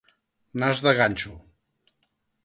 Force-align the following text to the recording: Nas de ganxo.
Nas 0.61 0.79
de 0.85 0.93
ganxo. 0.99 1.33